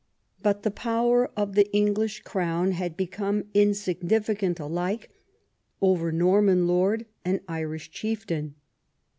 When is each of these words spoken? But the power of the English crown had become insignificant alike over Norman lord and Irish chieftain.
But 0.41 0.63
the 0.63 0.71
power 0.71 1.29
of 1.37 1.53
the 1.53 1.71
English 1.71 2.21
crown 2.23 2.71
had 2.71 2.97
become 2.97 3.43
insignificant 3.53 4.59
alike 4.59 5.11
over 5.79 6.11
Norman 6.11 6.65
lord 6.67 7.05
and 7.23 7.39
Irish 7.47 7.91
chieftain. 7.91 8.55